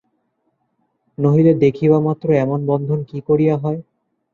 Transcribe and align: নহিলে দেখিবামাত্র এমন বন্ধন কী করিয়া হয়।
নহিলে 1.17 1.53
দেখিবামাত্র 1.55 2.27
এমন 2.35 2.59
বন্ধন 2.67 2.99
কী 3.09 3.19
করিয়া 3.27 3.55
হয়। 3.57 3.79